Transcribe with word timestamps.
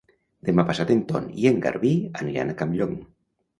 Demà 0.47 0.63
passat 0.69 0.93
en 0.93 1.03
Ton 1.11 1.27
i 1.43 1.47
en 1.51 1.61
Garbí 1.67 1.93
aniran 2.25 2.53
a 2.53 2.59
Campllong. 2.65 2.99